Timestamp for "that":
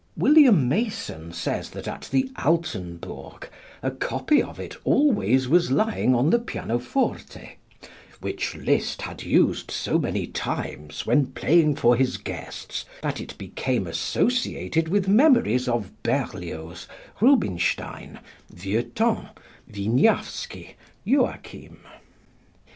1.69-1.87, 13.03-13.21